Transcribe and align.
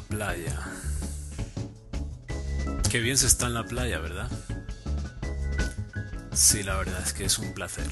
la 0.00 0.16
playa. 0.16 0.58
Qué 2.90 3.00
bien 3.00 3.16
se 3.16 3.26
está 3.26 3.46
en 3.46 3.54
la 3.54 3.64
playa, 3.64 3.98
¿verdad? 3.98 4.30
Sí, 6.32 6.62
la 6.62 6.76
verdad 6.76 7.00
es 7.04 7.12
que 7.12 7.24
es 7.24 7.38
un 7.38 7.52
placer. 7.52 7.88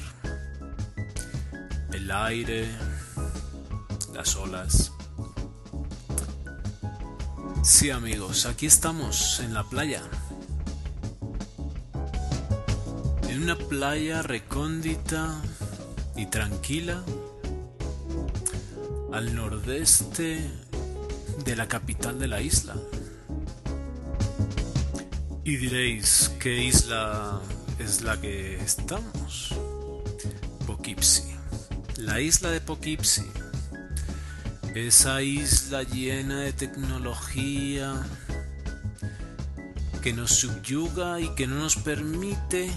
El 1.93 2.11
aire, 2.11 2.67
las 4.13 4.35
olas. 4.35 4.91
Sí 7.63 7.91
amigos, 7.91 8.45
aquí 8.45 8.65
estamos 8.65 9.39
en 9.41 9.53
la 9.53 9.63
playa. 9.63 10.01
En 13.27 13.43
una 13.43 13.57
playa 13.57 14.21
recóndita 14.21 15.41
y 16.15 16.25
tranquila 16.25 17.03
al 19.11 19.35
nordeste 19.35 20.68
de 21.45 21.55
la 21.55 21.67
capital 21.67 22.19
de 22.19 22.27
la 22.27 22.41
isla. 22.41 22.75
Y 25.43 25.57
diréis, 25.57 26.31
¿qué 26.39 26.63
isla 26.63 27.39
es 27.79 28.01
la 28.01 28.19
que 28.19 28.55
estamos? 28.61 29.55
Poughkeepsie. 30.65 31.35
La 31.97 32.21
isla 32.21 32.51
de 32.51 32.61
Poughkeepsie. 32.61 33.25
Esa 34.75 35.21
isla 35.23 35.83
llena 35.83 36.41
de 36.41 36.53
tecnología 36.53 37.95
que 40.01 40.13
nos 40.13 40.31
subyuga 40.31 41.19
y 41.19 41.33
que 41.35 41.47
no 41.47 41.55
nos 41.55 41.75
permite 41.75 42.69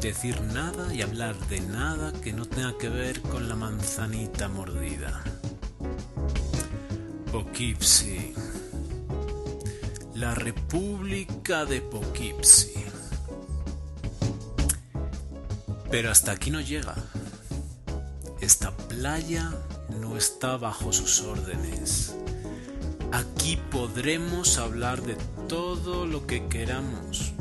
decir 0.00 0.40
nada 0.40 0.94
y 0.94 1.02
hablar 1.02 1.36
de 1.48 1.60
nada 1.60 2.12
que 2.22 2.32
no 2.32 2.46
tenga 2.46 2.78
que 2.78 2.88
ver 2.88 3.20
con 3.22 3.48
la 3.48 3.56
manzanita 3.56 4.48
mordida. 4.48 5.24
Poughkeepsie. 7.36 8.32
La 10.14 10.34
República 10.34 11.66
de 11.66 11.82
Poughkeepsie. 11.82 12.82
Pero 15.90 16.10
hasta 16.10 16.32
aquí 16.32 16.50
no 16.50 16.62
llega. 16.62 16.94
Esta 18.40 18.74
playa 18.74 19.52
no 20.00 20.16
está 20.16 20.56
bajo 20.56 20.94
sus 20.94 21.20
órdenes. 21.20 22.14
Aquí 23.12 23.58
podremos 23.70 24.56
hablar 24.56 25.02
de 25.02 25.18
todo 25.46 26.06
lo 26.06 26.26
que 26.26 26.48
queramos. 26.48 27.34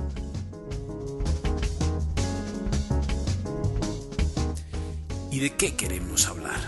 ¿Y 5.32 5.40
de 5.40 5.56
qué 5.56 5.78
queremos 5.78 6.28
hablar? 6.28 6.60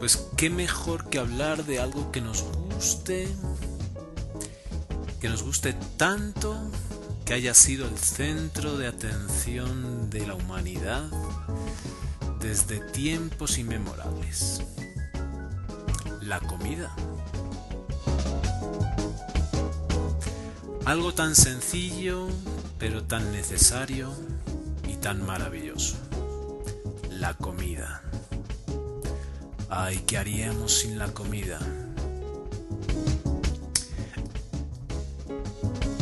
Pues 0.00 0.26
qué 0.36 0.50
mejor 0.50 1.08
que 1.08 1.18
hablar 1.18 1.64
de 1.66 1.78
algo 1.78 2.10
que 2.10 2.20
nos 2.20 2.42
guste, 2.42 3.28
que 5.20 5.28
nos 5.28 5.42
guste 5.42 5.74
tanto 5.96 6.58
que 7.24 7.34
haya 7.34 7.54
sido 7.54 7.86
el 7.86 7.98
centro 7.98 8.76
de 8.76 8.88
atención 8.88 10.10
de 10.10 10.26
la 10.26 10.34
humanidad 10.34 11.04
desde 12.40 12.80
tiempos 12.80 13.58
inmemorables. 13.58 14.62
La 16.22 16.40
comida. 16.40 16.90
Algo 20.86 21.12
tan 21.12 21.36
sencillo, 21.36 22.26
pero 22.78 23.04
tan 23.04 23.30
necesario 23.32 24.12
y 24.88 24.94
tan 24.94 25.24
maravilloso 25.24 25.98
la 27.20 27.34
comida. 27.34 28.02
Ay, 29.72 30.02
¿qué 30.04 30.18
haríamos 30.18 30.80
sin 30.80 30.98
la 30.98 31.14
comida? 31.14 31.60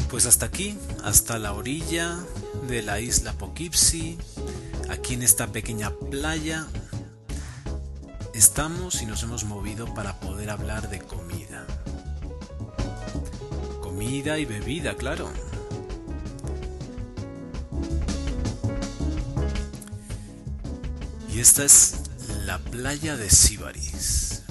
Pues 0.09 0.25
hasta 0.25 0.47
aquí, 0.47 0.79
hasta 1.05 1.39
la 1.39 1.53
orilla 1.53 2.19
de 2.67 2.81
la 2.81 2.99
isla 2.99 3.35
Poughkeepsie, 3.35 4.17
aquí 4.89 5.13
en 5.13 5.23
esta 5.23 5.49
pequeña 5.49 5.91
playa, 5.91 6.67
estamos 8.33 9.03
y 9.03 9.07
nos 9.07 9.23
hemos 9.23 9.45
movido 9.45 9.93
para 9.93 10.19
poder 10.19 10.49
hablar 10.49 10.89
de 10.89 11.01
comida. 11.01 11.67
Comida 13.83 14.39
y 14.39 14.47
bebida, 14.47 14.95
claro. 14.97 15.31
Y 21.31 21.41
esta 21.41 21.65
es 21.65 22.08
la 22.49 22.57
playa 22.57 23.15
de 23.19 23.29
Sibaris. 23.29 24.43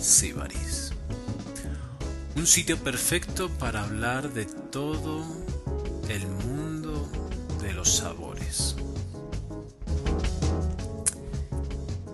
Sibaris. 0.00 0.90
Un 2.34 2.44
sitio 2.44 2.76
perfecto 2.76 3.48
para 3.50 3.84
hablar 3.84 4.32
de 4.32 4.44
todo 4.44 5.22
el 6.08 6.26
mundo 6.26 7.08
de 7.62 7.72
los 7.72 7.88
sabores. 7.88 8.74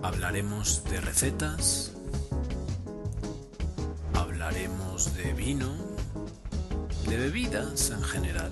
Hablaremos 0.03 0.83
de 0.83 1.01
recetas, 1.01 1.93
hablaremos 4.13 5.15
de 5.15 5.33
vino, 5.33 5.73
de 7.07 7.17
bebidas 7.17 7.89
en 7.89 8.03
general. 8.03 8.51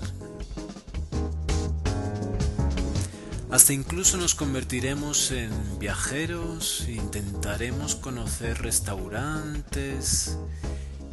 Hasta 3.50 3.72
incluso 3.72 4.16
nos 4.16 4.36
convertiremos 4.36 5.32
en 5.32 5.50
viajeros 5.80 6.84
intentaremos 6.88 7.96
conocer 7.96 8.62
restaurantes 8.62 10.38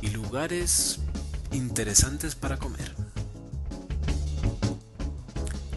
y 0.02 0.10
lugares 0.12 1.00
interesantes 1.52 2.36
para 2.36 2.58
comer. 2.58 2.94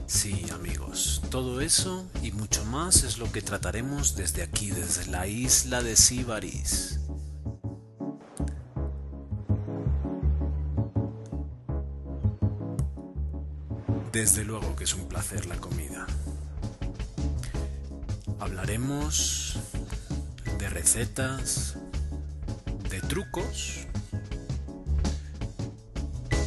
Sí, 0.06 0.44
amigos, 0.52 1.22
todo 1.30 1.62
eso 1.62 2.06
y 2.22 2.32
mucho 2.32 2.62
más 2.66 3.04
es 3.04 3.16
lo 3.16 3.32
que 3.32 3.40
trataremos 3.40 4.14
desde 4.14 4.42
aquí, 4.42 4.70
desde 4.70 5.06
la 5.06 5.26
isla 5.26 5.82
de 5.82 5.96
Sibaris. 5.96 7.00
Desde 14.12 14.44
luego 14.44 14.76
que 14.76 14.84
es 14.84 14.92
un 14.92 15.08
placer 15.08 15.46
la 15.46 15.56
comida. 15.56 16.06
Hablaremos 18.40 19.58
de 20.58 20.70
recetas, 20.70 21.76
de 22.88 23.00
trucos, 23.02 23.86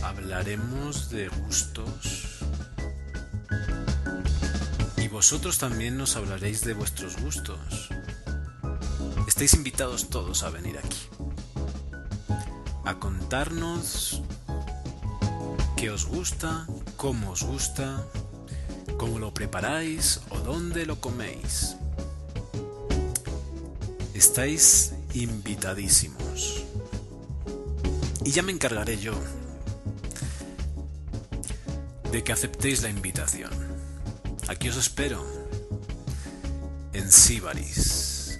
hablaremos 0.01 1.11
de 1.11 1.27
gustos 1.27 2.39
y 4.97 5.07
vosotros 5.07 5.59
también 5.59 5.95
nos 5.95 6.15
hablaréis 6.15 6.61
de 6.61 6.73
vuestros 6.73 7.15
gustos. 7.21 7.89
Estáis 9.27 9.53
invitados 9.53 10.09
todos 10.09 10.41
a 10.41 10.49
venir 10.49 10.79
aquí, 10.79 11.07
a 12.85 12.95
contarnos 12.95 14.23
qué 15.77 15.91
os 15.91 16.05
gusta, 16.05 16.65
cómo 16.97 17.31
os 17.31 17.43
gusta, 17.43 18.03
cómo 18.97 19.19
lo 19.19 19.31
preparáis 19.31 20.21
o 20.29 20.39
dónde 20.39 20.87
lo 20.87 20.99
coméis. 20.99 21.77
Estáis 24.25 24.93
invitadísimos. 25.15 26.63
Y 28.23 28.31
ya 28.31 28.41
me 28.41 28.53
encargaré 28.53 28.97
yo 28.97 29.13
de 32.09 32.23
que 32.23 32.31
aceptéis 32.31 32.81
la 32.83 32.89
invitación. 32.89 33.51
Aquí 34.47 34.69
os 34.69 34.77
espero 34.77 35.21
en 36.93 37.11
Sibaris, 37.11 38.39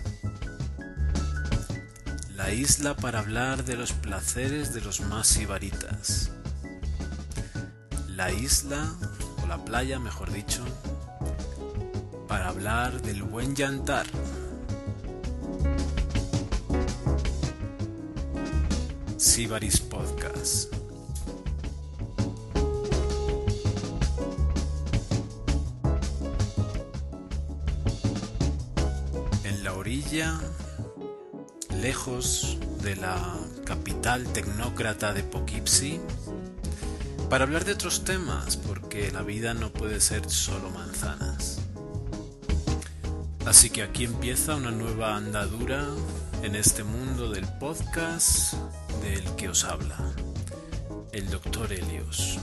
la 2.33 2.53
isla 2.53 2.95
para 2.95 3.19
hablar 3.19 3.65
de 3.65 3.75
los 3.75 3.91
placeres 3.91 4.73
de 4.73 4.79
los 4.79 5.01
más 5.01 5.27
sibaritas, 5.27 6.31
la 8.07 8.31
isla 8.31 8.89
o 9.43 9.47
la 9.47 9.57
playa, 9.65 9.99
mejor 9.99 10.31
dicho, 10.31 10.63
para 12.29 12.47
hablar 12.47 13.01
del 13.01 13.21
buen 13.23 13.53
yantar. 13.53 14.07
Sibaris 19.33 19.79
Podcast. 19.79 20.71
En 29.43 29.63
la 29.63 29.73
orilla, 29.73 30.39
lejos 31.81 32.59
de 32.83 32.95
la 32.95 33.17
capital 33.65 34.31
tecnócrata 34.33 35.13
de 35.13 35.23
Poughkeepsie, 35.23 35.99
para 37.27 37.45
hablar 37.45 37.65
de 37.65 37.71
otros 37.71 38.03
temas, 38.03 38.55
porque 38.55 39.11
la 39.11 39.23
vida 39.23 39.55
no 39.55 39.73
puede 39.73 39.99
ser 39.99 40.29
solo 40.29 40.69
manzanas. 40.69 41.59
Así 43.47 43.71
que 43.71 43.81
aquí 43.81 44.03
empieza 44.03 44.55
una 44.57 44.69
nueva 44.69 45.15
andadura 45.15 45.87
en 46.43 46.53
este 46.55 46.83
mundo 46.83 47.31
del 47.31 47.47
podcast 47.57 48.53
del 49.03 49.35
que 49.35 49.49
os 49.49 49.65
habla, 49.65 49.97
el 51.11 51.29
doctor 51.29 51.73
Helios. 51.73 52.39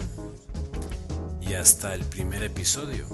y 1.40 1.54
hasta 1.54 1.94
el 1.94 2.04
primer 2.04 2.44
episodio. 2.44 3.08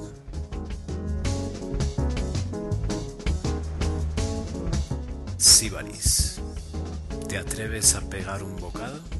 Sibaris, 5.38 6.42
¿te 7.30 7.38
atreves 7.38 7.94
a 7.94 8.02
pegar 8.10 8.42
un 8.42 8.56
bocado? 8.56 9.15